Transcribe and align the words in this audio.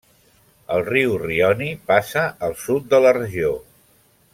El 0.75 0.81
riu 0.87 1.13
Rioni 1.25 1.69
passa 1.93 2.25
al 2.49 2.59
sud 2.65 2.91
de 2.95 3.05
la 3.07 3.17
regió. 3.23 3.57